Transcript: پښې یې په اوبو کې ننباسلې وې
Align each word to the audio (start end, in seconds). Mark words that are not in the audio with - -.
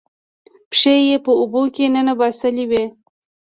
پښې 0.69 0.95
یې 1.07 1.17
په 1.25 1.31
اوبو 1.39 1.61
کې 1.75 1.85
ننباسلې 1.95 2.65
وې 2.69 2.83